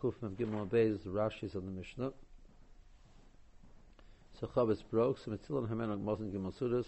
[0.00, 2.10] Kuf Mem Gimel Beis Rashi's on the Mishnah.
[4.40, 5.18] So Chavis broke.
[5.18, 6.86] So Mitzilam Hamen on Mosin Gimel Sudas.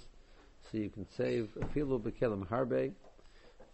[0.71, 2.93] So you can save a filu bekelim harbe.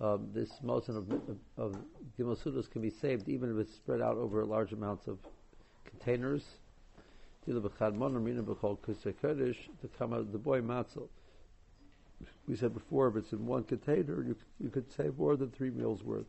[0.01, 1.77] Um, this mosin of, of, of
[2.19, 5.19] Gimel Sudas can be saved even if it's spread out over large amounts of
[5.89, 6.45] containers.
[7.47, 11.09] B'chol kusay kodesh to come out the boy matzel.
[12.49, 15.71] We said before, if it's in one container, you you could save more than three
[15.71, 16.27] meals worth.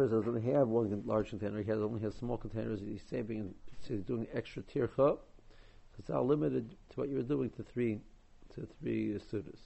[0.00, 2.80] Person doesn't have one large container; he has only has small containers.
[2.80, 5.18] He's saving, so he's doing extra tircha.
[5.98, 8.00] It's now limited to what you're doing to three
[8.54, 9.58] to three sudas.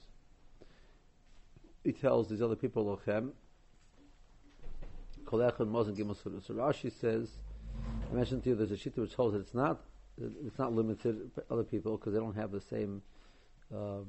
[1.85, 3.29] He tells these other people lochem.
[5.23, 7.29] Kolechad Mosin Gimel So Rashi says,
[8.11, 9.85] I mentioned to you there's a shita which holds that it's not
[10.17, 13.01] it's not limited to other people because they don't have the same
[13.73, 14.05] um,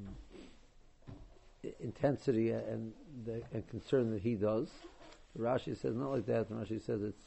[1.79, 2.93] intensity and
[3.25, 4.71] the, and concern that he does.
[5.39, 6.51] Rashi says not like that.
[6.51, 7.25] Rashi says it's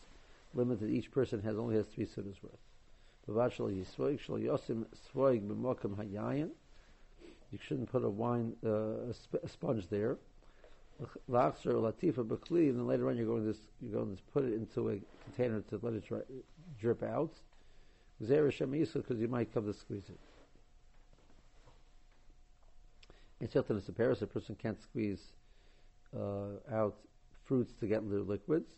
[0.53, 0.89] limited.
[0.89, 2.57] Each person has only has three sudas worth.
[7.51, 10.17] You shouldn't put a wine uh, a, a sponge there.
[10.99, 12.17] Latifa
[12.69, 15.61] and then later on you're going to you're going to put it into a container
[15.61, 16.19] to let it dry,
[16.79, 17.31] drip out.
[18.19, 20.19] because you might come to squeeze it.
[23.39, 25.21] In certain Paris, a person can't squeeze
[26.13, 26.95] uh, out
[27.49, 28.75] fruits to get the liquids.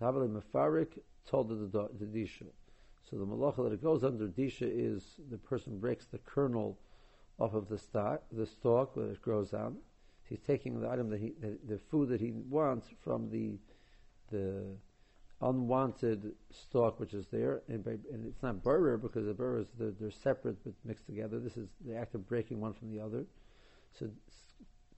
[0.00, 2.46] Tavale mefarik told the, disha.
[3.10, 6.78] So the malacha that it goes under disha is the person breaks the kernel
[7.40, 9.78] off of the stalk, the stalk that it grows on.
[10.28, 13.58] He's taking the item that he, the, the food that he wants from the
[14.30, 14.64] the
[15.40, 19.94] unwanted stalk which is there, and, and it's not burr because the burr is the,
[19.98, 21.40] they're separate but mixed together.
[21.40, 23.24] This is the act of breaking one from the other.
[23.98, 24.08] So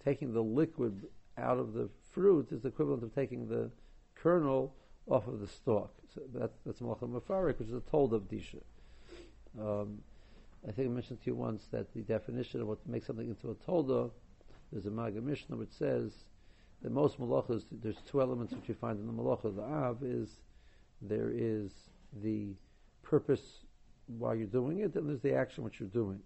[0.04, 1.06] taking the liquid
[1.38, 3.70] out of the fruit is equivalent of taking the
[4.14, 4.74] kernel
[5.06, 5.92] off of the stalk.
[6.14, 8.62] So that's that's malachim mafarik, which is a told of disha.
[9.60, 9.98] Um,
[10.66, 13.50] I think I mentioned to you once that the definition of what makes something into
[13.50, 14.10] a tolda,
[14.72, 16.12] there's a Maga Mishnah which says
[16.82, 19.54] that most malachas, there's two elements which you find in the malacha.
[19.54, 20.41] The av is
[21.03, 21.70] there is
[22.22, 22.54] the
[23.03, 23.64] purpose
[24.06, 26.20] while you're doing it, and there's the action which you're doing.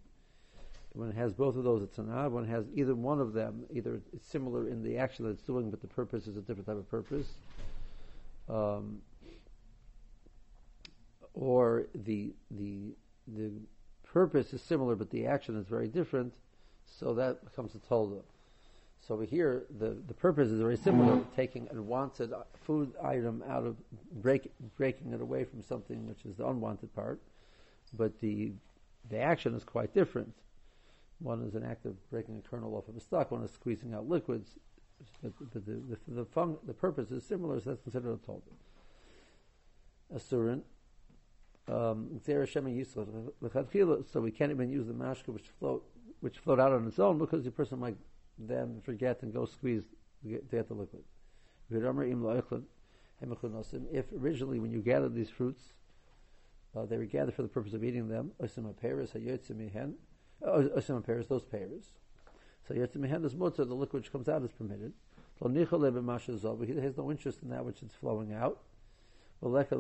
[0.99, 2.33] When it has both of those, it's an av.
[2.33, 5.45] When it has either one of them, either it's similar in the action that it's
[5.45, 7.29] doing, but the purpose is a different type of purpose.
[8.49, 9.01] Um,
[11.35, 12.97] or the the
[13.29, 13.53] the
[14.13, 16.33] purpose is similar, but the action is very different,
[16.85, 18.23] so that becomes a tolda.
[19.07, 22.33] So over here, the, the purpose is very similar, taking a wanted
[22.67, 23.77] food item out of,
[24.21, 27.21] break, breaking it away from something which is the unwanted part,
[27.97, 28.51] but the,
[29.09, 30.35] the action is quite different.
[31.21, 33.93] One is an act of breaking a kernel off of a stalk, one is squeezing
[33.93, 34.51] out liquids,
[35.23, 38.43] but, but the, the, the, fun, the purpose is similar, so that's considered a tolda.
[40.15, 40.63] A surin,
[41.69, 45.85] um, so we can't even use the mashka which float
[46.21, 47.97] which float out on its own because the person might
[48.39, 49.85] then forget and go squeeze
[50.23, 51.03] to get, to get the liquid.
[51.71, 51.83] If
[54.21, 55.75] originally when you gathered these fruits,
[56.77, 58.33] uh, they were gathered for the purpose of eating them,
[60.43, 61.93] Oh, oh, hayotzimihen, osim pears, those pears.
[62.67, 64.93] So yotzimihen is mutter, the liquid which comes out is permitted.
[65.41, 68.61] He has no interest in that which is flowing out.
[69.41, 69.77] We don't have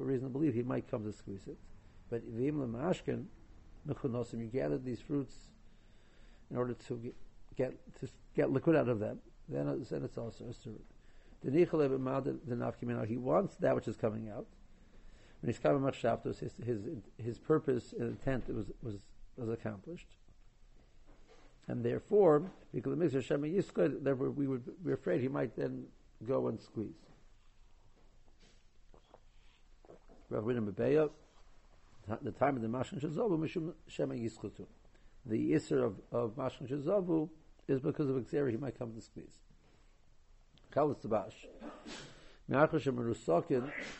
[0.00, 1.56] a reason to believe he might come to squeeze it.
[2.10, 2.22] But
[4.40, 5.34] you gathered these fruits
[6.50, 7.14] in order to get,
[7.56, 9.20] get to get liquid out of them.
[9.48, 10.80] Then, it's, also a.
[13.06, 14.46] He wants that which is coming out.
[15.40, 16.80] When he's coming much his, his
[17.16, 18.96] his purpose and intent was was
[19.36, 20.08] was accomplished.
[21.68, 25.86] And therefore, because the mixer Shema Yiskud, therefore we would we're afraid he might then
[26.26, 27.06] go and squeeze.
[32.22, 34.66] the time of the Mashkin Shazavu, Mishum Shema Yischutu.
[35.26, 37.28] The Isser of, of Mashkin Shazavu
[37.68, 39.40] is because of Xeri, he might come to squeeze.
[40.72, 41.46] Kalas Tabash.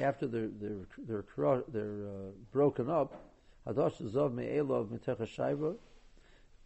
[0.01, 1.25] After they're, they're, they're,
[1.69, 3.15] they're uh, broken up,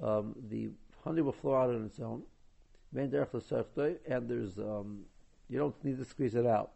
[0.03, 0.71] um, the
[1.05, 2.23] honey will flow out on its own.
[2.95, 5.01] And there's, um,
[5.49, 6.71] you don't need to squeeze it out.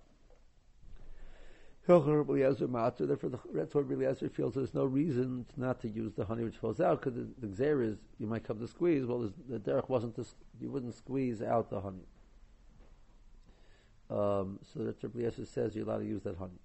[1.86, 6.58] Therefore, the Red Torah Eliezer feels there's no reason not to use the honey which
[6.58, 9.06] falls out because the, the is you might come to squeeze.
[9.06, 10.26] Well, the derech wasn't to,
[10.60, 12.04] you wouldn't squeeze out the honey.
[14.10, 16.60] Um, so the Torah Eliezer says you're allowed to use that honey.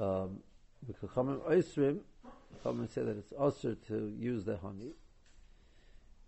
[0.00, 0.40] Um,
[0.86, 4.92] because Chachamim say that it's also to use the honey.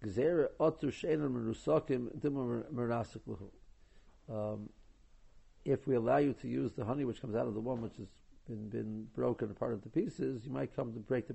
[0.05, 0.49] Gzera
[2.73, 3.21] merasik
[4.31, 4.69] um,
[5.65, 7.97] if we allow you to use the honey which comes out of the one which
[7.97, 8.07] has
[8.47, 11.35] been, been broken apart into pieces, you might come to break the,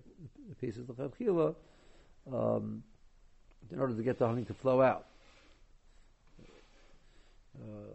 [0.50, 1.56] the pieces of the
[2.32, 2.84] um,
[3.72, 5.08] in order to get the honey to flow out.
[7.56, 7.94] Uh,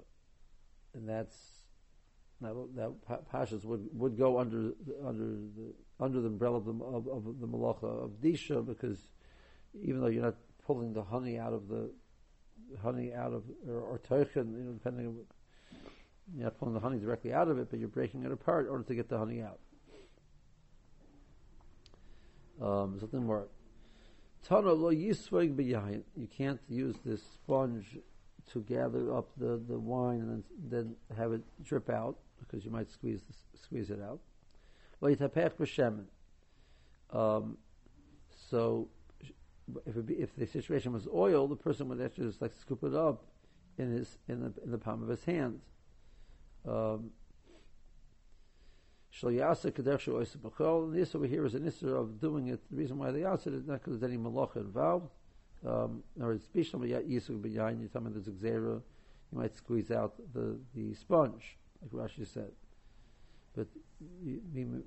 [0.95, 1.37] and that's
[2.41, 2.55] that,
[3.07, 4.73] that pashas would would go under
[5.05, 9.09] under the under the umbrella of the of, of the malacha of disha because
[9.83, 11.91] even though you're not pulling the honey out of the
[12.83, 15.17] honey out of or, or teichen, you know, depending on
[16.35, 18.71] you're not pulling the honey directly out of it, but you're breaking it apart in
[18.71, 19.59] order to get the honey out.
[22.61, 23.49] Um, something more.
[24.47, 26.03] Tana lo yisvig b'yayin.
[26.17, 27.99] You can't use this sponge
[28.53, 32.71] to gather up the, the wine and then, then have it drip out because you
[32.71, 34.21] might squeeze this, squeeze it out.
[37.11, 37.57] Um,
[38.51, 38.89] so
[39.87, 42.95] if, be, if the situation was oil, the person would actually just like scoop it
[42.95, 43.25] up
[43.77, 45.61] in his in the in the palm of his hand.
[46.67, 47.11] Um,
[49.23, 52.61] and this over here is an issue of doing it.
[52.71, 55.11] The reason why they asked it is not because there's any malacha involved.
[55.67, 57.81] Um, or bishlam yisuk b'yayin.
[57.81, 58.81] You tell me there's a xera,
[59.33, 62.53] you might squeeze out the, the sponge, like Rashi said.
[63.57, 63.67] But
[64.55, 64.83] being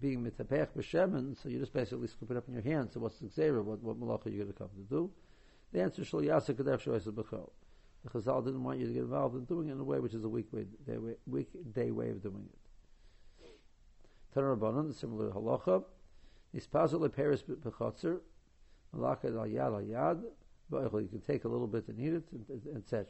[0.00, 2.90] mitapech b'shemen, so you just basically scoop it up in your hand.
[2.92, 3.62] So what's the xera?
[3.62, 5.10] What what malacha are you going to come to do?
[5.72, 7.50] The answer is shal yasik kadech shoysa b'chol.
[8.02, 10.14] The Chazal didn't want you to get involved in doing it in a way which
[10.14, 12.58] is a weak way, day way, weekday way of doing it.
[14.34, 15.84] Tanar Rabbanon, similar halacha,
[16.56, 18.20] nispazol leperis b'chotzer,
[18.96, 20.22] malaka al yad al yad,
[21.02, 22.24] you can take a little bit and eat it,
[22.76, 23.06] etc.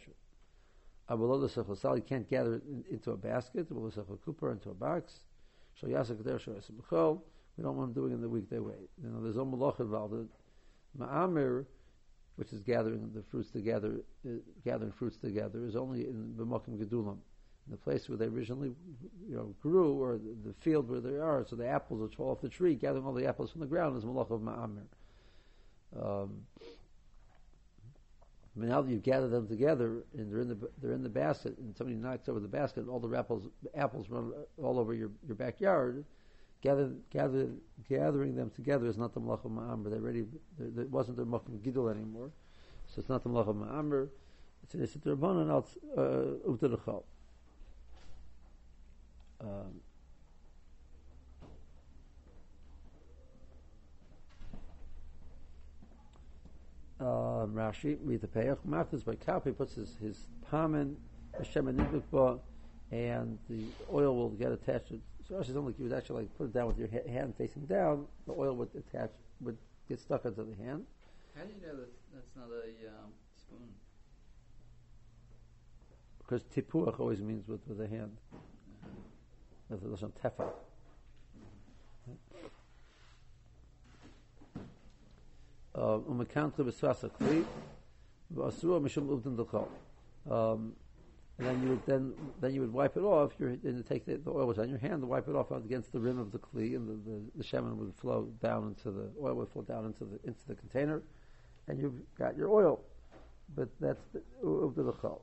[1.11, 3.67] You can't gather it into a basket,
[4.25, 5.21] cooper into a box.
[5.83, 5.93] We
[7.65, 8.77] don't want to do it in the weekday way.
[9.03, 10.29] You know, there's no malach involved.
[10.99, 11.67] Ma'amir,
[12.37, 14.31] which is gathering the fruits together, uh,
[14.65, 17.19] gathering fruits together, is only in B'makim Gedulam,
[17.67, 18.73] in the place where they originally,
[19.29, 21.45] you know, grew, or the, the, field where they are.
[21.49, 23.97] So the apples which fall off the tree, gathering all the apples from the ground,
[23.97, 24.87] is malach of Ma'amir.
[25.99, 26.47] Um,
[28.57, 31.77] now that you've gathered them together and they're in the they're in the basket, and
[31.77, 34.33] somebody knocks over the basket, and all the apples apples run
[34.63, 36.05] all over your, your backyard.
[36.63, 37.49] Gather, gather,
[37.89, 39.91] gathering them together is not the malacha ma'amr.
[39.91, 40.27] They already
[40.61, 42.31] it wasn't the malacha gidul anymore,
[42.87, 44.09] so it's not the malacha ma'amr.
[44.63, 47.05] It's an isit rabbanon out u'tedachal.
[49.41, 49.81] Um,
[57.01, 58.59] uh, Rashi, read the payach.
[58.69, 60.97] Matas by Kapi puts his, his palm in,
[61.37, 62.03] Hashem and
[62.93, 64.89] and the oil will get attached.
[64.89, 67.67] To, so Rashi's only you would actually like put it down with your hand facing
[67.67, 68.07] down.
[68.27, 69.11] The oil would attach,
[69.41, 69.57] would
[69.89, 70.85] get stuck onto the hand.
[71.37, 73.69] How do you know that that's not a um, spoon?
[76.19, 78.17] Because tipuach always means with, with a hand.
[78.33, 78.89] Uh-huh.
[79.71, 80.51] That's the lashon tefa.
[85.81, 87.45] Umekantli b'svasa kli,
[88.35, 89.69] v'asura mishum uvdin d'chol.
[90.31, 90.75] Um,
[91.39, 93.33] and then you would then then you would wipe it off.
[93.39, 93.57] You're,
[93.89, 96.33] take the, the oil was on your hand, wipe it off against the rim of
[96.33, 99.63] the kli, and the, the, the shemen would flow down into the oil would flow
[99.63, 101.03] down into the into the container,
[101.67, 102.81] and you've got your oil.
[103.57, 105.23] But that's the uvdin d'chol.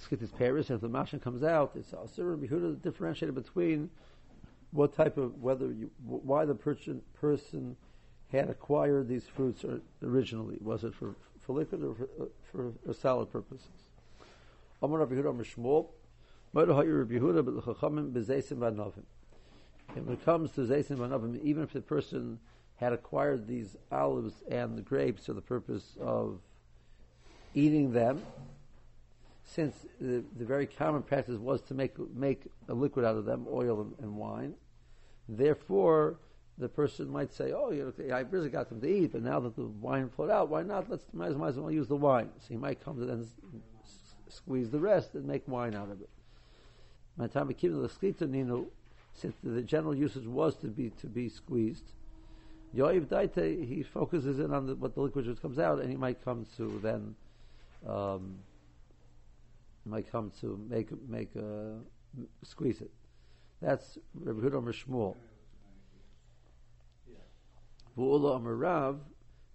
[0.00, 3.90] skittis and if the mashon comes out, it's asur and behuda differentiated between
[4.70, 7.76] what type of whether you why the person person
[8.30, 9.64] had acquired these fruits
[10.02, 10.58] originally.
[10.60, 12.08] Was it for for liquid or for,
[12.52, 13.66] for, for salad purposes?
[14.82, 15.14] Amar Rabbi
[16.72, 17.54] Ha'ir Rabbi but
[18.58, 19.04] V'Anovim.
[19.96, 22.38] And when it comes to Zeisim V'Anovim, even if the person
[22.76, 26.38] had acquired these olives and the grapes for the purpose of
[27.54, 28.22] eating them,
[29.48, 33.46] since the, the very common practice was to make make a liquid out of them,
[33.50, 34.54] oil and, and wine,
[35.28, 36.18] therefore
[36.58, 39.40] the person might say, "Oh, you know, I really got them to eat, but now
[39.40, 40.90] that the wine flowed out, why not?
[40.90, 43.26] Let's might, as well use the wine." So he might come to then
[44.28, 46.10] squeeze the rest and make wine out of it.
[47.16, 48.66] My time became the skita nino,
[49.14, 51.92] since the general usage was to be to be squeezed.
[52.76, 55.96] Yoiv Daite, he focuses in on the, what the liquid juice comes out, and he
[55.96, 57.14] might come to then,
[57.86, 58.38] um,
[59.84, 61.78] might come to make make a
[62.42, 62.90] squeeze it.
[63.60, 65.16] That's Rabbi Huda Shmuel.
[67.96, 69.00] V'ula Amar Rav,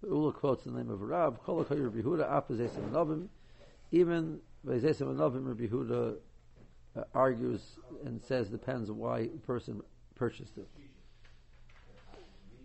[0.02, 3.28] Ula quotes the name of Rav, Kol Rabbi Huda Apazesem Novim,
[3.90, 6.16] even Vazesem Novim Rabbi Huda
[6.96, 9.80] uh, argues and says depends on why a person
[10.14, 10.68] purchased it.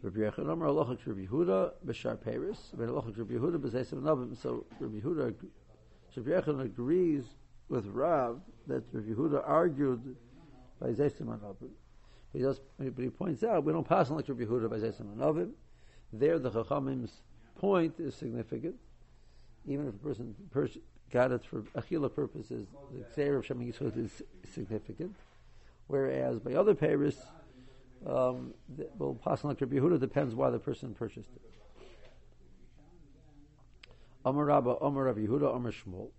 [0.02, 5.00] Rabbi Yechon Amar Alochak Rabbi Huda B'Shar Rabbi Alochak Rabbi Huda B'Zesem Novim, so Rabbi
[5.00, 5.34] Huda,
[6.18, 7.24] Rabbi Yechon agrees
[7.70, 10.16] with Rav that Rabbi Huda argued
[10.80, 11.70] by Zesem Novim.
[12.32, 14.78] But he, does, but he points out we don't pass on like Rabbi Huda by
[14.78, 15.52] Zesem Novim.
[16.12, 17.22] There, the Chachamim's
[17.58, 18.76] point is significant.
[19.68, 20.78] Even if a person pers-
[21.12, 24.22] got it for achila purposes, the Xer of Shem Yisrael is
[24.54, 25.16] significant.
[25.88, 27.18] Whereas by other Paris,
[28.06, 31.42] um, the, well, passing like Rabbi Yehuda depends why the person purchased it.
[34.26, 36.10] Amar Rabba, Amar Rabbi Yehuda, Amar Shmuel.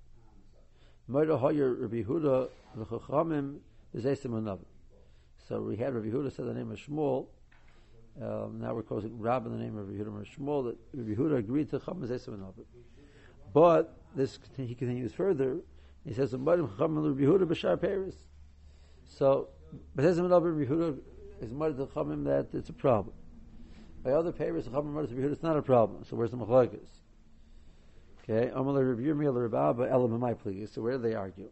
[1.11, 3.59] Moira Hoyer Rabbi Yehuda, the Chachamim,
[3.93, 4.59] is Esim
[5.49, 7.27] So we had Rabbi Yehuda said the name of Shmuel,
[8.23, 11.39] um, now we're quoting Rab in the name of Rabbi Yehuda Shmuel that Rabbi Yehuda
[11.39, 12.07] agreed to Cham
[13.53, 15.59] But this he continues further.
[16.05, 18.15] He says, "Rabbi Yehuda b'shar Paris."
[19.05, 19.49] So,
[19.97, 20.97] B'ezem Rabbi Yehuda
[21.41, 23.17] is mad to Chamim that it's a problem.
[24.05, 26.05] By other Paris, Cham Rabbi Yehuda it's not a problem.
[26.05, 27.01] So where's the machlokes?
[28.31, 30.71] Okay, Amalei Rabbi Yirmiyah Rabba Elam my please.
[30.73, 31.51] So where do they argue?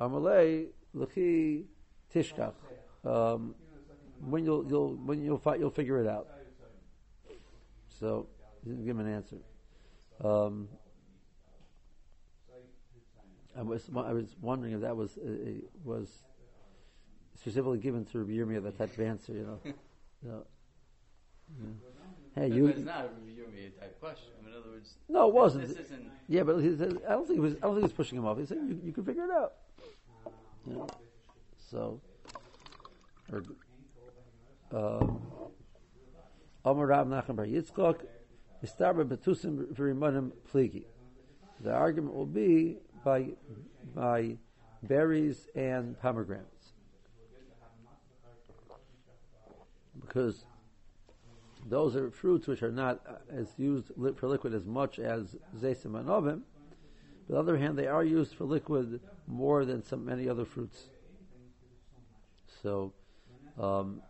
[0.00, 1.66] Amalei L'chi
[2.12, 2.54] Tishkach.
[3.04, 3.54] Um,
[4.18, 6.26] when you'll you'll when you'll fight you'll figure it out.
[8.00, 8.26] So
[8.64, 9.36] he didn't give him an answer.
[10.24, 10.68] Um,
[13.56, 15.30] I was I was wondering if that was uh,
[15.84, 16.08] was
[17.36, 19.32] specifically given to Rabbi Yirmiyah that type of answer.
[19.32, 19.60] You know.
[19.64, 19.74] so,
[21.60, 21.68] yeah.
[22.34, 22.66] Hey, but, you.
[22.66, 24.32] But it's not a Rabbi Yirmiyah type question.
[24.46, 25.68] In other words, no, it wasn't.
[25.68, 26.10] This isn't.
[26.28, 27.54] Yeah, but he said, I don't think he was.
[27.56, 28.38] I don't think he was pushing him off.
[28.38, 29.52] He said you, you can figure it out.
[30.66, 30.86] You know?
[31.70, 32.00] So.
[33.30, 33.42] Or,
[34.72, 35.20] um,
[36.64, 38.06] Amar Rab Nachman Bar Yitzchok,
[38.64, 40.84] Istarba Betusim V'Rimonim Pligi.
[41.60, 43.28] The argument will be by
[43.94, 44.36] by
[44.82, 46.72] berries and pomegranates,
[50.00, 50.44] because
[51.68, 53.00] those are fruits which are not
[53.30, 56.42] as used for liquid as much as zaysim and ovim.
[57.28, 60.44] But on the other hand, they are used for liquid more than some many other
[60.44, 60.88] fruits.
[62.62, 62.92] So,
[63.58, 64.02] um,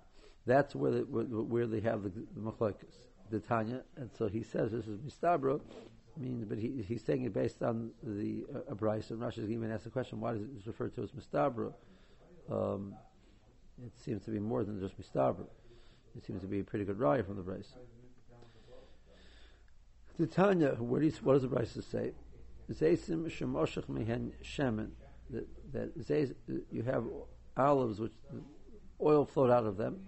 [0.47, 2.85] that's where they, where, where they have the, the machlokes,
[3.31, 5.61] the Tanya, and so he says this is mistabro,
[6.17, 9.85] means, but he, he's saying it based on the uh, Braisa, and Rashi's even asked
[9.85, 11.73] the question, why is it referred to as mistabro?
[12.51, 12.95] Um,
[13.85, 15.47] it seems to be more than just mistabro.
[16.17, 17.77] It seems to be a pretty good raya from the Braisa.
[20.19, 22.13] The Tanya, what, does the Braisa say?
[22.71, 23.31] Zaysim
[23.89, 24.91] mehen shemen.
[25.31, 25.93] That
[26.71, 27.05] you have
[27.57, 28.13] olives which
[29.01, 30.01] oil flowed out of them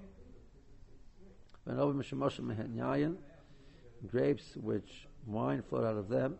[4.06, 6.36] grapes which wine flowed out of them.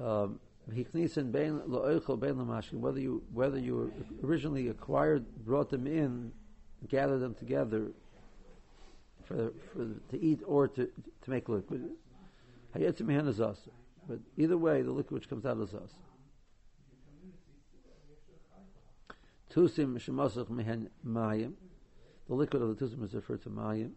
[0.00, 0.80] Um, whether
[3.00, 6.32] you whether you originally acquired, brought them in,
[6.88, 7.92] gathered them together
[9.24, 10.86] for, for to eat or to,
[11.22, 11.90] to make liquid.
[12.72, 15.92] But either way, the liquid which comes out is us.
[19.50, 21.54] Tusim shemasach mehen mayim
[22.28, 23.90] the liquid of the tuzim is referred to mayim.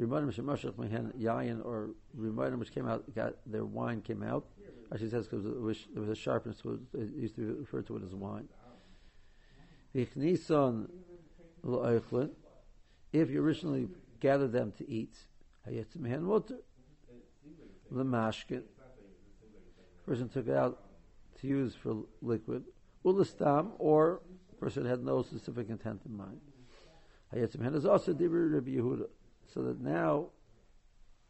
[0.00, 4.46] Rimonim shemashach mehen yayin, or rimonim which came out, got their wine came out.
[4.92, 8.02] Actually, says because there was a sharpness, so it used to be referred to it
[8.04, 8.48] as wine.
[9.94, 10.88] Vichnison
[13.12, 13.88] if you originally
[14.20, 15.14] gathered them to eat,
[15.68, 16.58] hayetzim mehen mutter.
[17.90, 18.62] The mashkin,
[20.06, 20.82] person took it out
[21.40, 22.64] to use for liquid,
[23.04, 24.20] ulastam, or
[24.58, 26.40] person had no specific intent in mind.
[27.34, 29.06] Hayatzim is also Dibur Rabbi Yehuda.
[29.52, 30.26] So that now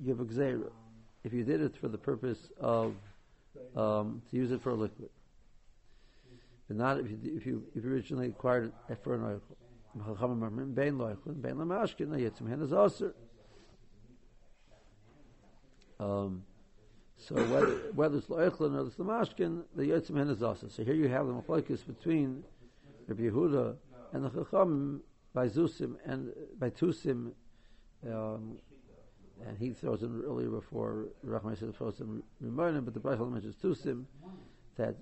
[0.01, 0.71] you have a Gzeira.
[1.25, 2.95] If you did it for the purpose of
[3.75, 5.11] um, to use it for a liquid.
[6.69, 9.41] But not if you, if you, if you originally acquired it for an
[15.99, 16.43] Um,
[17.17, 20.69] so whether, whether it's loichlin or it's the mashkin, the yotzim hen is also.
[20.69, 22.45] So here you have the machlokes between
[23.07, 23.77] Rabbi Yehuda
[24.13, 25.01] and the chachamim
[25.33, 27.33] by Zusim and by Tusim,
[28.07, 28.59] um,
[29.47, 34.05] and he throws in earlier before Rachman throws in Rimonim, but the Brachel mentions Tusim,
[34.77, 34.97] that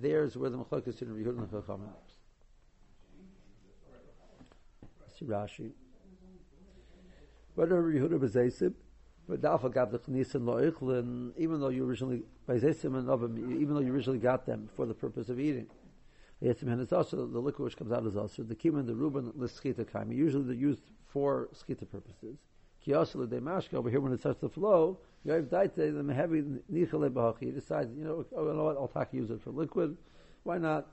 [0.00, 1.88] there's where the Machlokes in Yehuda and Chachamim.
[5.20, 5.70] See Rashi.
[7.54, 8.72] Whether Yehuda Bezesib,
[9.28, 13.74] but Dalfa got the Chnisan Loichlin, even though you originally, by Zesim and Novim, even
[13.74, 15.66] though you originally got them for the purpose of eating.
[16.40, 19.46] And it's also the liquid which comes out is also the kiman, the ruben, the
[19.46, 20.10] skita kaim.
[20.10, 22.38] Usually they're used for skita purposes.
[22.86, 26.42] Kiyosel de mashka over here when it starts to flow, you have daite the heavy
[26.72, 27.40] nichale bahachi.
[27.40, 29.98] He decides, you know, oh, you know what, I'll take use it for liquid.
[30.44, 30.88] Why not?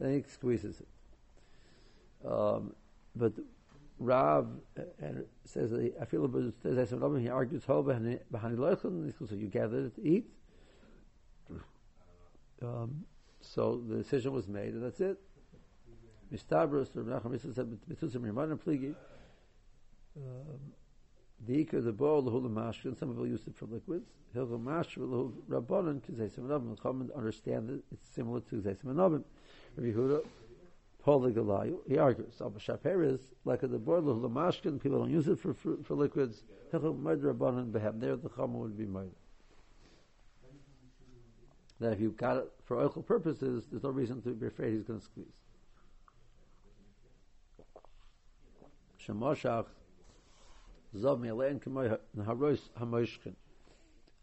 [0.00, 2.28] And he squeezes it.
[2.30, 2.74] Um,
[3.16, 3.32] but
[4.00, 5.72] Rav uh, and says
[6.06, 8.58] feel about he argues behind
[9.28, 10.30] so you gather it to eat.
[12.62, 13.04] Um,
[13.40, 15.18] so the decision was made, and that's it.
[16.32, 18.94] Mistabros, Rav Nachman said, "Mitzusim Rimanim Pligi."
[21.46, 22.98] The ikar, the bowl, the hula mashkin.
[22.98, 24.10] Some people use it for liquids.
[24.34, 26.76] Hilchah mashkin, rabbanon, kizaysim anobim.
[26.78, 29.24] Chachamim understand that it's similar to kizaysim anobim.
[29.76, 30.24] Rav Yehuda,
[31.06, 32.40] Galayu, he argues.
[32.40, 32.58] Abba
[33.02, 34.80] is like the bowl, the hula mashkin.
[34.80, 36.42] People don't use it for for, liquids.
[36.70, 39.10] There, the chama would be murder
[41.80, 44.84] that if you got it for oil purposes, there's no reason to be afraid he's
[44.84, 45.26] going to squeeze.
[49.04, 49.66] Shemoshach
[50.94, 53.34] Zov Me'alein K'moy Harois Hamoshkin.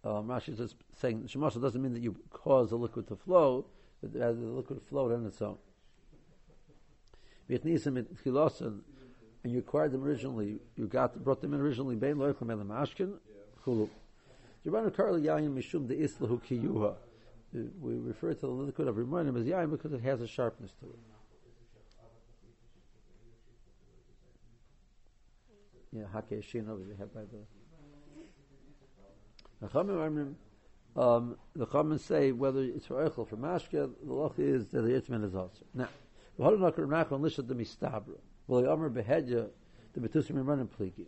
[0.04, 3.66] Um, Rashi is saying Shemoshach doesn't mean that you cause the liquid to flow,
[4.02, 5.58] but rather the liquid flowed on its own.
[7.50, 8.80] Vietnisim Chilosin,
[9.44, 13.13] and you acquired them originally, you got brought them in originally, Bein Loichlam Elam Ashkin,
[13.66, 13.89] Chulu.
[14.66, 16.96] Rabbanan Karli Yayim Mishum De Islahu Kiyuha
[17.54, 20.86] we refer to the liquid of Rimonim as yain because it has a sharpness to
[20.88, 21.00] it.
[25.94, 27.46] Yeah, Hake Shino, we have by the.
[29.68, 30.36] Chachamim
[30.96, 34.89] um, the Chachamim say whether it's for Eichel, for Mashke, the loch is that the
[34.89, 35.63] Yitzman is also.
[35.74, 35.88] Now,
[36.38, 37.50] the the the
[39.93, 41.08] the.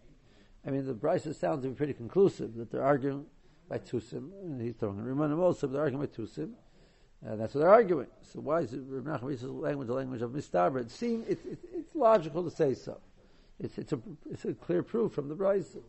[0.65, 3.25] I mean, the Braisa sounds to be pretty conclusive that they're arguing
[3.69, 6.51] by Tusim, and he's throwing Rimonim also, they're arguing by Tusim.
[7.25, 8.07] Uh, that's what they're arguing.
[8.21, 10.81] So why is Rav language the language of Mistabra?
[10.81, 12.99] It seems it, it, it's logical to say so.
[13.59, 15.81] It's, it's, a, it's a clear proof from the Braisa.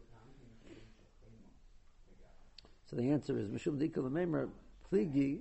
[2.86, 4.48] So the answer is Mishum Dika Lememra
[4.92, 5.40] Pligi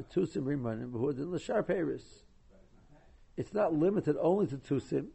[0.00, 2.02] Betusim Rimonim Behudin L'Shar Peris.
[3.38, 5.06] It's not limited only to Tusim.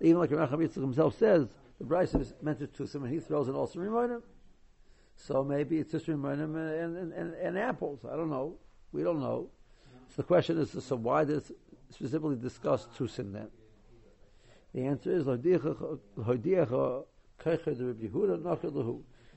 [0.00, 1.46] Even like Rav Nachman himself says,
[1.78, 4.20] the Braisa is meant to Tusim, and he throws in also Rimonim.
[5.14, 8.00] So maybe it's just Rimonim and, and, and, and apples.
[8.04, 8.56] I don't know.
[8.90, 9.50] We don't know.
[10.08, 11.52] So the question is, so why does
[11.90, 13.46] specifically discuss Tusim then?
[14.74, 15.26] The answer is,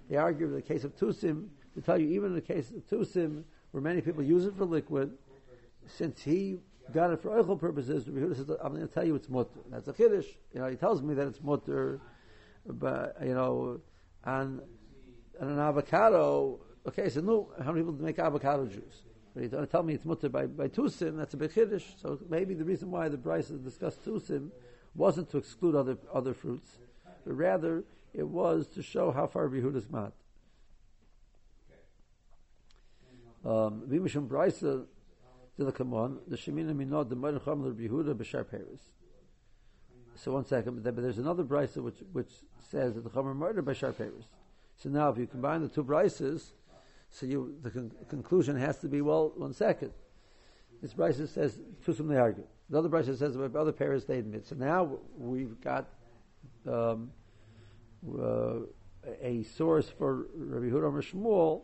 [0.09, 2.87] they argue in the case of Tusim, to tell you even in the case of
[2.89, 5.15] Tusim, where many people use it for liquid,
[5.85, 6.57] since he
[6.93, 9.59] got it for oil purposes, Rabbi says, I'm going to tell you it's mutter.
[9.69, 10.27] That's a kiddush.
[10.53, 11.99] You know, he tells me that it's mutter,
[12.65, 13.81] but, you know,
[14.23, 14.61] and,
[15.39, 19.03] and an avocado, okay, so no, how many people make avocado juice?
[19.33, 21.83] But he's going to tell me it's mutter by, by tusim, that's a big chiddush.
[22.01, 24.49] So maybe the reason why the Braisa discussed tusim
[24.93, 26.69] wasn't to exclude other, other fruits,
[27.25, 30.11] but rather it was to show how far Yehuda's mat.
[33.43, 33.83] Um,
[35.57, 38.79] The Shemina Minod, the Paris.
[40.15, 42.29] So one second, but there's another Braisa which, which
[42.69, 44.25] says that the Chomer murdered Bashar Paris.
[44.75, 46.53] So now if you combine the two Bryces,
[47.09, 49.91] so you, the con- conclusion has to be, well, one second.
[50.81, 52.45] This Braisa says, Tusim they argue.
[52.69, 54.47] The other Braisa says, about other pairs they admit.
[54.47, 55.87] So now we've got
[56.67, 57.11] um,
[58.19, 58.59] uh,
[59.21, 61.61] a source for Rabbi Huda Shmuel,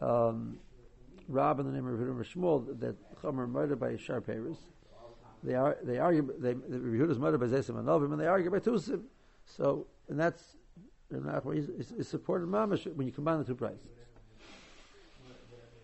[0.00, 0.58] um,
[1.28, 4.56] Rab in the name of Rabbi Huda Shmuel, that Chomer murdered by Shar Paris.
[5.44, 8.50] They are they argue they Rabbi Huda's murdered by Zesim and Novim, and they argue
[8.50, 9.02] by Tusim.
[9.44, 10.56] So and that's
[11.10, 13.86] is, is supported mamash when you combine the two prices.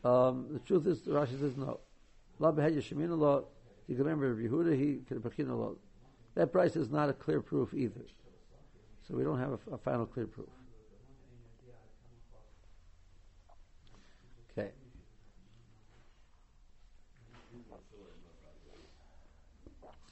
[0.05, 1.81] Um, the truth is, Rashi says no.
[2.39, 3.45] La behedya shemina law.
[3.87, 4.77] You can remember Yehuda.
[4.79, 5.73] He can law.
[6.35, 8.03] That price is not a clear proof either.
[9.07, 10.49] So we don't have a, a final clear proof.
[14.51, 14.71] Okay.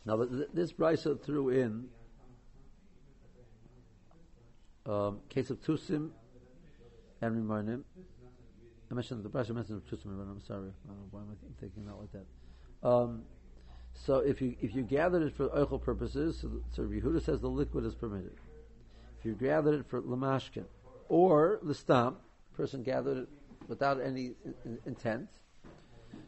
[0.04, 1.88] Now, th- this Brisa threw in
[4.86, 6.10] um, case of Tusim
[7.20, 7.84] and Rimonim
[8.92, 10.68] I mentioned the Brasha mentioned Chutzim I'm sorry.
[10.68, 12.86] I don't know why am I thinking that like that?
[12.86, 13.22] Um,
[13.94, 17.48] so if you if you gathered it for oichel purposes, so, so Yehuda says the
[17.48, 18.34] liquid is permitted.
[19.18, 20.64] If you gathered it for lamashkin
[21.08, 22.14] or the
[22.54, 23.28] person gathered it
[23.66, 25.28] without any in, in, intent,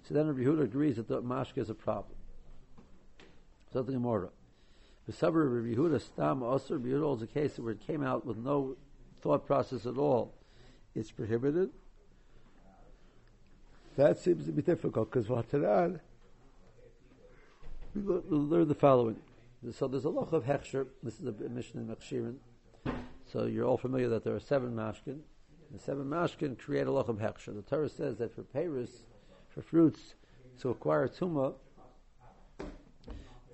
[0.09, 2.17] So then Yehuda agrees that the mashka is a problem.
[3.75, 4.29] So the Gemara.
[5.09, 8.37] The suburb of Yehuda stam Rabbi Yehuda holds a case where it came out with
[8.37, 8.77] no
[9.21, 10.33] thought process at all.
[10.95, 11.71] It's prohibited.
[13.97, 15.99] That seems to be difficult because Vataran,
[17.97, 19.17] we learn the following.
[19.73, 20.87] So there's a loch of Hechsher.
[21.03, 22.37] This is a mission in Mechshirin.
[23.27, 25.19] So you're all familiar that there are seven mashkin.
[25.73, 27.53] The seven mashkin create a loch of Hechsher.
[27.57, 29.05] The Torah says that for Paris,
[29.49, 30.15] for fruits,
[30.61, 31.55] to acquire tuma,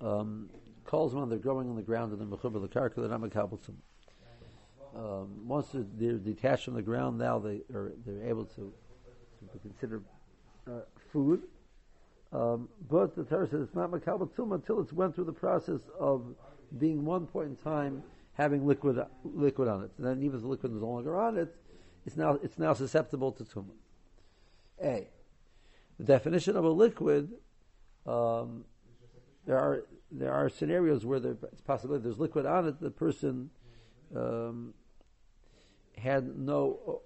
[0.01, 0.49] um,
[0.85, 3.21] calls them on they're growing on the ground and the mechubah the karka, they're not
[3.21, 3.75] mekabaltum.
[4.95, 8.73] Um, once they're, they're, detached from the ground, now they are they're able to,
[9.39, 10.03] to be considered
[10.67, 10.81] uh,
[11.13, 11.43] food.
[12.33, 15.81] Um, but the Torah says it's not makabel tum until it's went through the process
[15.99, 16.23] of
[16.77, 19.91] being one point in time having liquid liquid on it.
[19.97, 21.55] And then even if the liquid is no longer on it,
[22.05, 23.65] it's now it's now susceptible to tumah.
[24.81, 25.07] A.
[25.99, 27.31] The definition of a liquid.
[28.05, 28.65] Um,
[29.45, 32.79] there are there are scenarios where there, it's possible there's liquid on it.
[32.79, 33.49] The person
[34.15, 34.73] um,
[35.97, 37.01] had no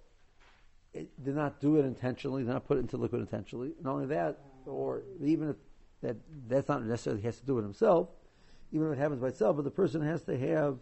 [0.94, 3.74] it did not do it intentionally, did not put it into liquid intentionally.
[3.82, 5.56] Not only that, or even if
[6.02, 6.16] that
[6.48, 8.10] that's not necessarily he has to do it himself,
[8.72, 10.78] even if it happens by itself, but the person has to have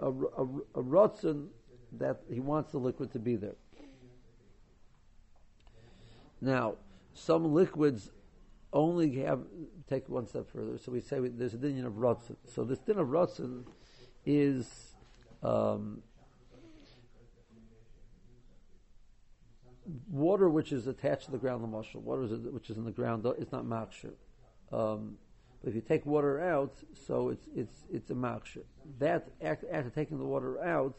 [0.00, 1.48] a, a, a rotzen
[1.92, 3.56] that he wants the liquid to be there.
[6.40, 6.76] Now,
[7.14, 8.10] some liquids
[8.72, 9.40] only have
[9.88, 10.78] take one step further.
[10.78, 12.36] So we say we, there's a din of rotzen.
[12.54, 13.64] So this din of rotzen
[14.26, 14.94] is
[15.42, 16.02] um,
[20.10, 23.26] water which is attached to the ground, the mushroom, water which is in the ground,
[23.38, 24.12] it's not makshir.
[24.72, 25.16] Um,
[25.62, 26.76] but if you take water out,
[27.06, 28.64] so it's it's it's a makshir.
[28.98, 30.98] That after taking the water out,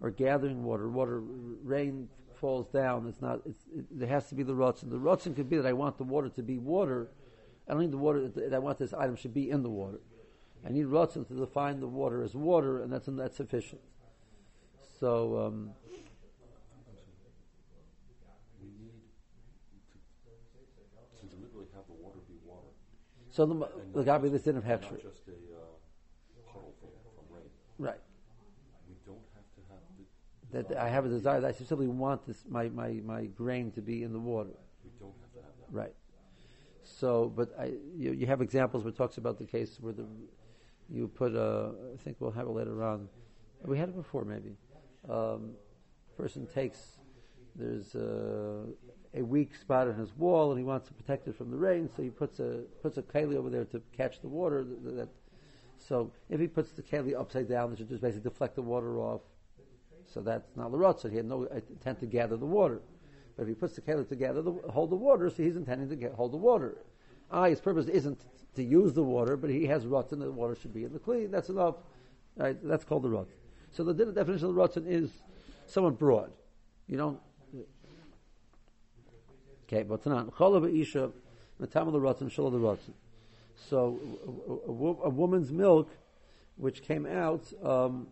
[0.00, 3.06] or gathering water, water rain falls down.
[3.08, 3.40] It's not.
[3.46, 4.90] It's, it, there has to be the rotzen.
[4.90, 7.08] The rotzen could be that I want the water to be water.
[7.68, 8.28] I don't need the water.
[8.28, 10.00] That I want this item should be in the water.
[10.66, 13.80] I need rotzen to define the water as water, and that's that's sufficient.
[15.00, 15.46] So.
[15.46, 15.70] Um,
[18.60, 18.96] we need
[19.92, 20.34] to say
[21.40, 22.68] literally have the water be water.
[23.30, 23.54] So the
[23.92, 24.90] the gabi this didn't have a uh,
[26.46, 27.50] puddle from, from rain.
[27.78, 28.00] Right.
[28.88, 30.04] We don't have to have the.
[30.54, 33.82] That I have a desire that I simply want this my, my, my grain to
[33.82, 34.54] be in the water.
[34.84, 35.76] We don't have to have that.
[35.76, 35.94] Right.
[36.84, 40.06] So, but I, you, you have examples where it talks about the case where the
[40.88, 41.72] you put a.
[41.92, 43.08] I think we'll have it later on.
[43.64, 44.56] We had it before, maybe.
[45.08, 45.52] Um,
[46.16, 46.98] person takes
[47.56, 48.64] there's a,
[49.14, 51.88] a, weak spot in his wall and he wants to protect it from the rain,
[51.94, 54.64] so he puts a puts a keli over there to catch the water.
[54.64, 55.08] That, that
[55.78, 58.98] so if he puts the keli upside down, it should just basically deflect the water
[58.98, 59.20] off.
[60.14, 62.80] So that's not the so He had no intent to gather the water.
[63.36, 65.88] But if he puts the keli to gather the, hold the water, so he's intending
[65.88, 66.76] to get, hold the water.
[67.32, 68.20] Ah, his purpose isn't
[68.54, 71.28] to use the water, but he has rotzen, the water should be in the kli.
[71.28, 71.74] That's enough.
[72.36, 72.56] Right?
[72.62, 73.34] That's called the rotzen.
[73.72, 75.10] So the definition of the rotzen is
[75.66, 76.30] somewhat broad.
[76.86, 77.18] You don't
[79.66, 81.10] Okay, but not cholav isha
[81.58, 82.92] matam the rotzen shul the rotzen.
[83.56, 83.98] So
[84.46, 85.90] a, a, a, woman's milk,
[86.56, 88.08] which came out, um,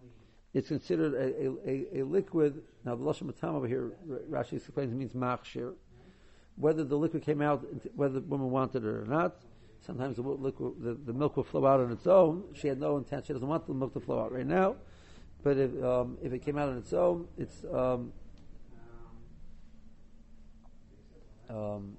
[0.55, 2.63] it's considered a, a, a, liquid.
[2.85, 3.93] Now the lashon matam over here,
[4.31, 5.75] Rashi explains, means machshir.
[6.57, 7.65] Whether the liquid came out,
[7.97, 9.37] whether the woman wanted it or not,
[9.81, 12.45] sometimes the, liquid, the, the, milk will flow out on its own.
[12.55, 14.77] She had no intent; she doesn't want the milk to flow out right now.
[15.43, 18.13] But if um, if it came out on its own, it's um,
[21.49, 21.97] um,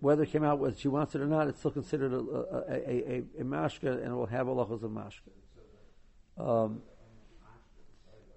[0.00, 2.72] whether it came out whether she wants it or not, it's still considered a, a,
[2.72, 5.30] a, a, mashka and it will have halachas of mashka.
[6.38, 6.82] Um,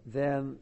[0.05, 0.57] then,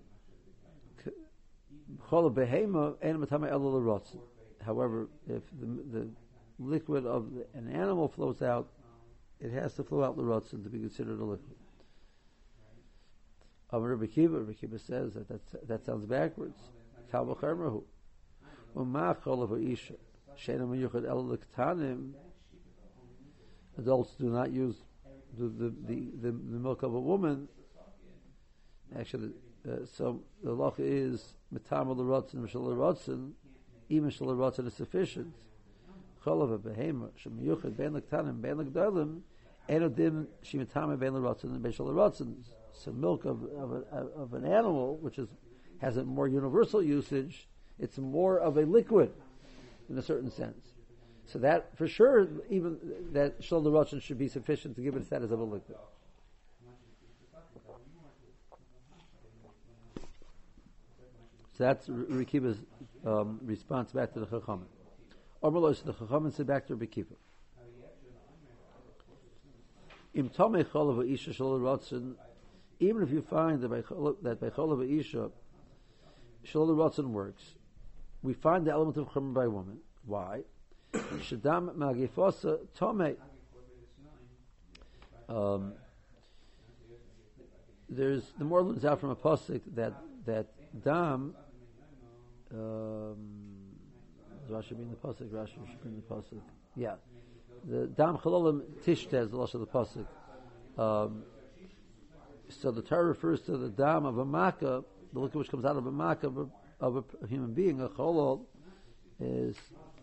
[4.66, 6.10] however, if the, the
[6.60, 8.68] liquid of an animal flows out,
[9.40, 11.56] it has to flow out the rotzen to be considered a liquid.
[13.72, 16.60] Um, Rabbi Kiva, Rabbi Kiva says that that sounds backwards.
[17.14, 17.84] Kalvachermahu.
[19.72, 19.94] isha.
[23.78, 24.76] Adults do not use
[25.38, 27.48] the, the, the, the, milk of a woman.
[28.98, 29.32] Actually,
[29.70, 33.32] uh, so the law is mitam l'rotzen mishal l'rotzen,
[33.90, 35.34] even shal l'rotzen is sufficient.
[36.26, 39.22] Cholav a behema shemiyuchad ben l'ktanim ben l'gdalim
[39.70, 42.36] enodim shemitam ben l'rotzen and ben shal l'rotzen
[42.74, 45.28] some milk of, of, a, of an animal, which is,
[45.80, 47.48] has a more universal usage,
[47.78, 49.12] it's more of a liquid
[49.90, 50.76] in a certain sense.
[51.26, 52.78] So that, for sure, even
[53.14, 55.78] that shoulder Russian should be sufficient to give it a status of a liquid.
[61.56, 62.58] So that's Rikiba's
[63.06, 64.64] um, response back to the Chachamim.
[65.44, 67.14] Ormalos, the Chachamim said back to Rabbi Kiva.
[70.16, 72.16] Im Tomei Cholav Isha Shalom Rotzen,
[72.80, 73.82] even if you find that by
[74.50, 75.30] Cholav Isha
[76.44, 77.56] Shalom Rotzen works,
[78.22, 79.78] we find the element of Chumr by a woman.
[80.06, 80.42] Why?
[80.94, 83.16] Shadam Magifosa Tomei.
[85.28, 85.74] Um,
[87.88, 89.94] there's the more learns out from a pasuk that
[90.26, 90.48] that
[90.84, 91.36] dam.
[92.52, 93.18] Um,
[94.50, 96.42] Rashi being the pasuk, Rashi should bring the pasuk.
[96.76, 96.96] Yeah,
[97.68, 100.06] the dam chalolim tishtez the loss of the pasuk.
[100.78, 101.24] Um,
[102.50, 105.78] so the Torah refers to the dam of a makkah, the liquid which comes out
[105.78, 106.32] of a makkah
[106.80, 107.82] of a, human being.
[107.82, 108.46] A cholol
[109.20, 109.56] is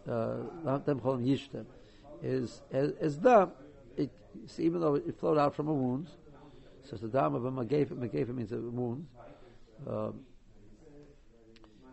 [0.08, 1.66] uh, them cholim yishtem
[2.22, 3.52] is as, dam.
[3.96, 4.10] It,
[4.58, 6.08] even though it flowed out from a wound,
[6.82, 9.06] so the dam of a magefa, magefa means a wound,
[9.88, 10.20] um,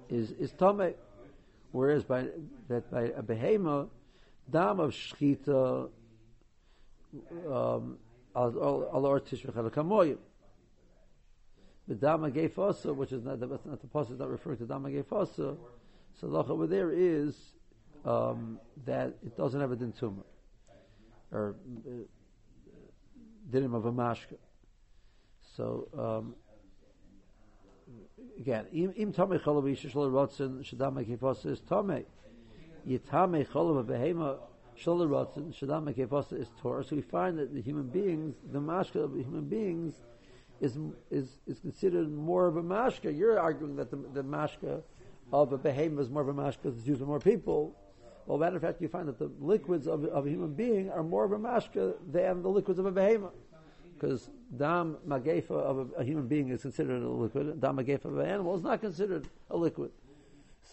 [0.09, 0.93] is is tame.
[1.71, 2.27] Whereas by
[2.67, 3.89] that by a behema,
[4.49, 5.89] dam of shchita,
[7.49, 7.97] um,
[8.35, 10.17] al or tishvechel kamoyim.
[11.87, 15.57] The dam agefasa, which is not the, not the pasuk not referring to dam agefasa,
[16.19, 17.35] so the over there is
[18.05, 20.23] um, that it doesn't have a din tumor
[21.31, 21.55] or
[21.87, 21.89] uh,
[23.49, 24.37] dinim of a mashka.
[25.57, 26.35] So um,
[28.39, 32.05] again, im tamei cholav isha shlo rotzen shadam kefasa is tamei.
[32.87, 34.37] Yitamei cholav behema
[34.79, 36.83] shlo rotzen shadam kefasa is Torah.
[36.83, 39.93] So we find that the human beings, the mashka of the human beings,
[40.61, 40.77] is
[41.11, 43.15] is is considered more of a mashka.
[43.15, 44.81] You're arguing that the, the mashka
[45.31, 47.75] of a behemoth is more of a mashka because it's used by more people.
[48.25, 51.03] Well, matter of fact, you find that the liquids of, of a human being are
[51.03, 53.33] more of a mashka than the liquids of a behemoth
[54.03, 57.59] because dam magefa of a, a, human being is considered a liquid.
[57.61, 59.91] Dam magefa of an animal is not considered a liquid.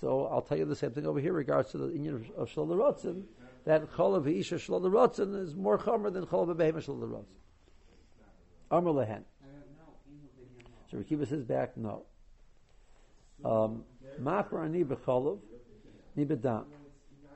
[0.00, 2.50] So I'll tell you the same thing over here regards to the union of, of
[2.50, 3.22] shlola
[3.64, 7.24] that cholav isha shlola is more chomer than cholav behema shlola rotzen.
[8.70, 9.24] Amr lehen.
[10.90, 12.02] So Rekiva says back, no.
[13.44, 13.84] Um,
[14.18, 15.38] Machar ani b'cholav,
[16.16, 16.26] ni.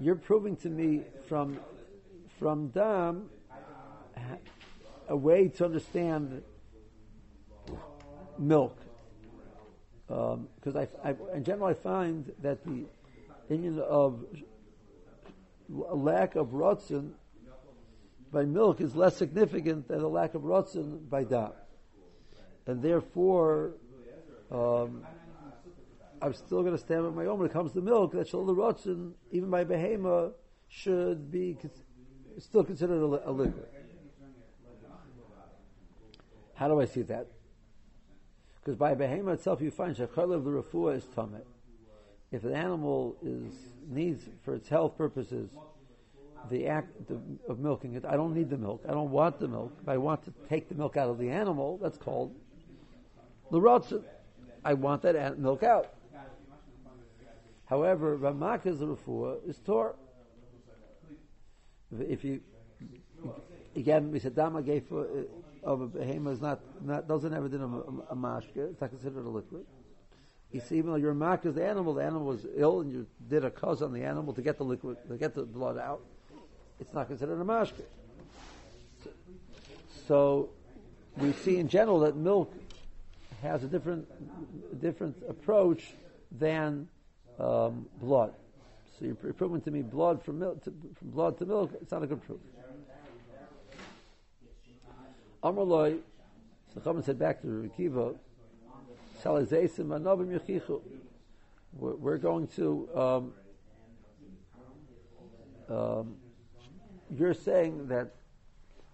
[0.01, 1.61] You're proving to me from
[2.39, 3.31] from dam
[5.09, 6.43] a way to understand
[8.39, 8.77] milk.
[10.07, 12.85] Because um, I, I, in general, I find that the
[13.45, 14.25] opinion of
[15.69, 17.13] lack of rotzen
[18.33, 21.53] by milk is less significant than the lack of rotzen by dam.
[22.67, 23.75] And therefore,
[24.51, 25.05] um,
[26.23, 28.57] I'm still going to stand with my own when it comes to milk, that shalom
[28.57, 30.33] rotzen, even by behema,
[30.69, 31.57] should be
[32.39, 33.67] still considered a, a liquid.
[36.55, 37.27] How do I see that?
[38.61, 41.43] Because by behema itself, you find shachar of the refuah is tameh.
[42.33, 43.53] If an animal is
[43.89, 45.51] needs for its health purposes
[46.51, 47.11] the act
[47.49, 48.83] of milking it, I don't need the milk.
[48.89, 49.77] I don't want the milk.
[49.83, 52.35] If I want to take the milk out of the animal, that's called
[53.61, 54.03] the
[54.65, 55.95] I want that milk out.
[57.67, 59.95] However, Ramaka's refuah is Torah.
[61.99, 62.41] If you
[63.77, 65.05] again, we said Dama gave uh,
[65.63, 67.79] of a behemoth is not, not doesn't have in a, a,
[68.11, 68.71] a mashka.
[68.71, 69.65] It's not considered a liquid.
[70.53, 73.07] You see, even though your mark is the animal, the animal was ill, and you
[73.29, 76.03] did a cause on the animal to get the liquid, to get the blood out.
[76.79, 77.83] It's not considered a mashka.
[80.07, 80.51] So,
[81.17, 82.53] we see in general that milk
[83.43, 84.07] has a different,
[84.81, 85.95] different approach
[86.31, 86.89] than
[87.39, 88.33] um, blood.
[88.99, 91.73] So you're proving to me blood from milk, to, from blood to milk.
[91.81, 92.41] It's not a good proof.
[95.43, 95.99] Amrloi,
[96.73, 98.17] so Chaman said back to Rekiva.
[101.77, 103.33] We're going to, um,
[105.69, 106.17] um,
[107.11, 108.15] you're saying that,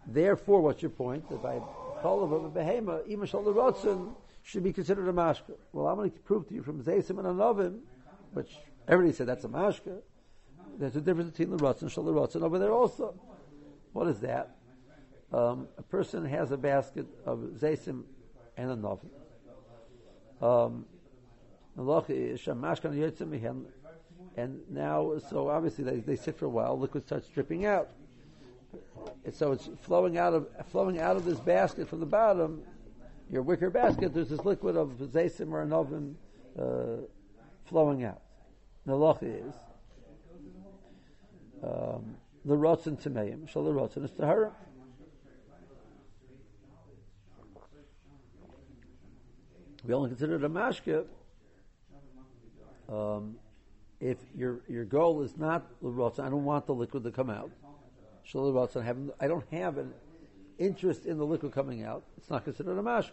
[0.07, 1.29] therefore, what's your point?
[1.29, 1.61] That by
[2.03, 3.26] Cholav of a Behema, even
[4.50, 5.54] should be considered a mashka.
[5.72, 7.80] Well, I'm going to prove to you from Zaysim and Anovim,
[8.32, 8.56] which
[8.88, 10.00] everybody said that's a mashka.
[10.78, 13.14] There's a difference between the Rotzen and Shal Rotzen over there also.
[13.92, 14.56] What is that?
[15.32, 18.02] um, a person has a basket of zaysim
[18.56, 19.08] and a novi.
[20.42, 20.86] Um,
[24.36, 27.90] and now, so obviously they, they sit for a while, liquid starts dripping out.
[29.24, 32.62] And so it's flowing out of flowing out of this basket from the bottom,
[33.30, 34.12] your wicker basket.
[34.12, 36.14] There's this liquid of zaysim or novim
[36.58, 37.06] uh,
[37.66, 38.22] flowing out.
[38.86, 39.54] The loch is
[41.62, 43.48] um, the rotzen tameim.
[43.48, 44.52] Shal the rotzen is tahara.
[49.86, 51.06] we only consider it a mashke
[52.90, 53.36] um,
[54.00, 57.50] if your your goal is not l'rotza, I don't want the liquid to come out.
[58.34, 59.92] L'rotza, I have I don't have an
[60.61, 62.05] interest in the liquid coming out.
[62.16, 63.11] It's not considered a mashka.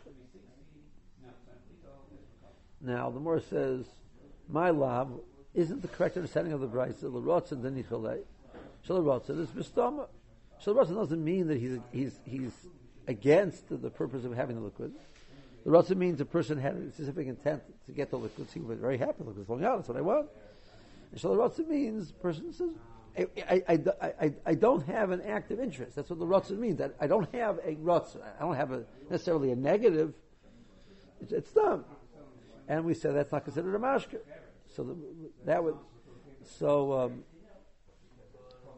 [2.82, 3.86] Now the Morah says,
[4.48, 5.20] my lab
[5.56, 8.20] isn't the correct understanding of the Braisa l'rotza and then nichalei.
[8.86, 10.08] Shalom l'rotza is mistama.
[10.62, 12.52] Shalom l'rotza doesn't mean that he's he's he's
[13.08, 14.94] against the, the purpose of having the liquid.
[15.66, 18.48] The rotza means a person had a specific intent to get the liquid.
[18.54, 19.24] He was very happy.
[19.28, 19.78] It's flowing out.
[19.78, 20.28] That's what I want.
[21.12, 22.70] And Shalom Rotza means person says,
[23.18, 23.80] I, I,
[24.22, 25.96] I, I, don't have an active interest.
[25.96, 26.80] That's what the Rotza means.
[26.82, 28.22] I, I don't have a Rotza.
[28.40, 30.14] I don't have a, necessarily a negative.
[31.22, 31.86] It's, it's dumb.
[32.68, 34.20] And we said that's not considered a mashka.
[34.76, 34.96] So the,
[35.46, 35.78] that would,
[36.60, 37.24] so um,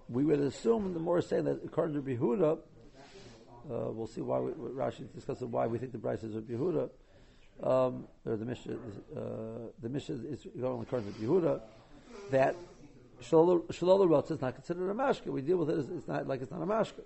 [0.08, 2.60] we would assume the more saying that according to Behuda,
[3.70, 6.90] uh, we'll see why we, Rashi discusses why we think the Braisa is of Yehuda.
[7.62, 9.20] Um, or the Mishnah, uh,
[9.82, 11.62] the Mishnah is going according to Yehuda
[12.32, 12.56] that
[13.22, 15.28] Shalola Rotz is not considered a mashka.
[15.28, 17.02] We deal with it as it's not like it's not a mashka.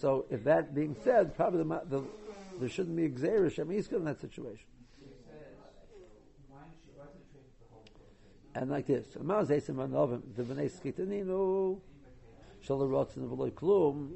[0.00, 2.04] So if that being said, probably the, the,
[2.58, 4.66] there shouldn't be Xerish Amiska in that situation.
[8.54, 11.80] And like this, the Bnei Skitaninu,
[12.62, 14.12] Shalom Rotz and V'loy Klum,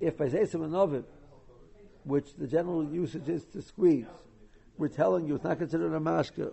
[0.00, 1.04] if by Zaysim and
[2.04, 4.06] which the general usage is to squeeze,
[4.76, 6.52] we're telling you it's not considered a mashka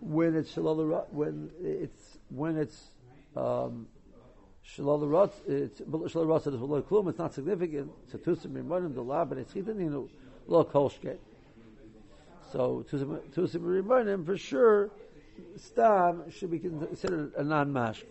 [0.00, 2.90] when it's shalol when it's when it's
[3.36, 3.86] um,
[4.64, 4.78] it's
[5.80, 10.08] it's not significant so tusim rimanim the lab and it's know
[10.46, 11.16] lo kolshke
[12.52, 14.90] so tusim rimanim for sure
[15.56, 18.06] stam should be considered a non mashka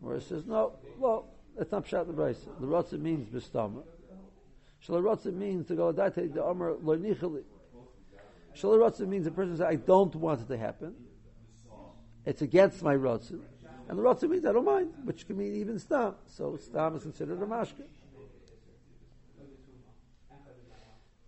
[0.00, 2.48] where it says no well that's not pshat the Braisa.
[2.60, 3.82] The rotza means bistama.
[4.80, 7.42] Shalom rotza means to go adate the amar lo nichali.
[8.52, 10.94] Shalom rotza means a person says, I don't want it to happen.
[12.26, 13.38] It's against my rotza.
[13.88, 16.14] And the rotza means I don't mind, which can mean even stam.
[16.26, 17.84] So stam is considered a mashka.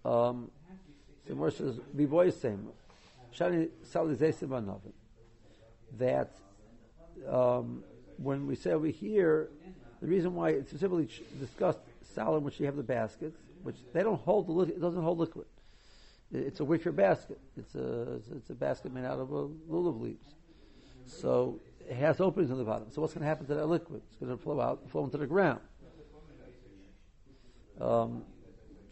[0.05, 0.51] Um,
[1.27, 2.69] so more says, Biboy same.
[3.35, 4.93] Shani salizesim anovim.
[5.99, 6.37] That
[7.29, 7.85] um,
[8.17, 9.51] when we say over here
[10.01, 11.09] the reason why it's specifically
[11.39, 11.79] discussed
[12.15, 15.19] salad, which you have the baskets, which they don't hold the liquid, it doesn't hold
[15.19, 15.47] liquid.
[16.33, 17.39] It's a wicker basket.
[17.57, 20.35] It's a it's a basket made out of a lulav leaves.
[21.09, 22.89] So it has openings on the bottom.
[22.91, 24.03] So what's going to happen to that liquid?
[24.07, 25.61] It's going to flow out, flow into the ground.
[27.81, 28.25] Um,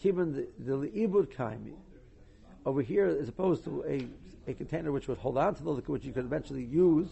[0.02, 1.74] the the kaimi
[2.64, 4.06] over here, as opposed to a
[4.48, 7.08] a container which would hold on to the liquid, which you could eventually use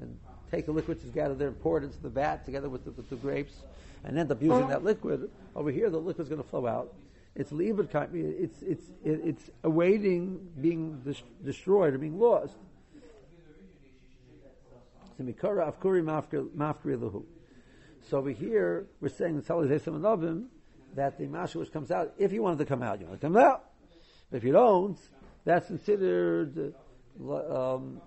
[0.00, 0.18] and
[0.50, 3.16] take the liquid together there and pour it into the vat together with the, the
[3.16, 3.62] grapes
[4.04, 5.30] and end up using that liquid.
[5.56, 6.92] Over here, the liquid's going to flow out.
[7.34, 12.56] It's libid It's it's it's awaiting being dis- destroyed or being lost.
[18.10, 20.46] So over here, we're saying the
[20.94, 23.26] that the mashka which comes out, if you wanted to come out, you want to
[23.26, 23.64] come out.
[24.30, 24.98] But if you don't,
[25.44, 26.74] that's considered
[27.20, 28.00] um,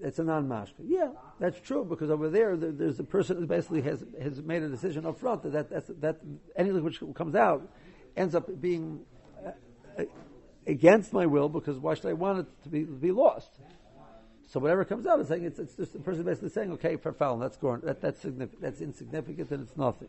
[0.00, 0.82] it's a non-mashka.
[0.84, 4.68] Yeah, that's true because over there, there's a person who basically has has made a
[4.68, 6.20] decision up front that that that
[6.56, 7.68] anything which comes out
[8.16, 9.00] ends up being
[9.44, 10.02] uh,
[10.66, 13.50] against my will because why should I want it to be be lost?
[14.54, 17.10] So whatever comes out is saying it's, it's just the person basically saying, okay, for
[17.40, 18.24] that's going, that, that's
[18.60, 20.06] that's insignificant and it's nothing.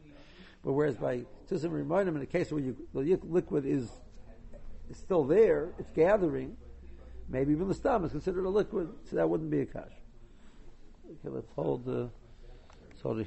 [0.63, 3.89] But whereas by Tisim rimanim in a case where you, the liquid is,
[4.87, 6.55] is still there, it's gathering,
[7.27, 9.85] Maybe even the stomach is considered a liquid, so that wouldn't be a kash.
[11.07, 12.11] Okay, let's hold the,
[12.89, 13.23] let's hold it here.